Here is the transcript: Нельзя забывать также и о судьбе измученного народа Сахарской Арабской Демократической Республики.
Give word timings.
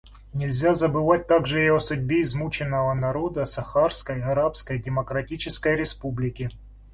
Нельзя 0.33 0.73
забывать 0.73 1.27
также 1.27 1.63
и 1.63 1.69
о 1.69 1.77
судьбе 1.77 2.23
измученного 2.23 2.91
народа 2.95 3.45
Сахарской 3.45 4.19
Арабской 4.23 4.79
Демократической 4.81 5.75
Республики. 5.75 6.49